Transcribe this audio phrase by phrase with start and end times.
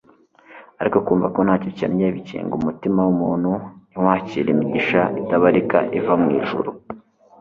[0.79, 3.51] ari ko kumva ko ntacyo ukennye bikinga umutima w'umuntu
[3.89, 6.69] ntiwakire imigisha itabarika iva mu ijuru